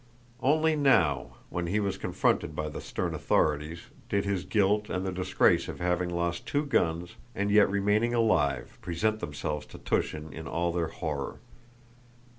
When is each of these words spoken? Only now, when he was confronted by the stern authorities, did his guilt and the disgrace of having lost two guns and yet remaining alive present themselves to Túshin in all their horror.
Only 0.41 0.75
now, 0.75 1.35
when 1.51 1.67
he 1.67 1.79
was 1.79 1.95
confronted 1.99 2.55
by 2.55 2.69
the 2.69 2.81
stern 2.81 3.13
authorities, 3.13 3.81
did 4.09 4.25
his 4.25 4.45
guilt 4.45 4.89
and 4.89 5.05
the 5.05 5.11
disgrace 5.11 5.67
of 5.67 5.79
having 5.79 6.09
lost 6.09 6.47
two 6.47 6.65
guns 6.65 7.17
and 7.35 7.51
yet 7.51 7.69
remaining 7.69 8.15
alive 8.15 8.79
present 8.81 9.19
themselves 9.19 9.67
to 9.67 9.77
Túshin 9.77 10.31
in 10.33 10.47
all 10.47 10.71
their 10.71 10.87
horror. 10.87 11.37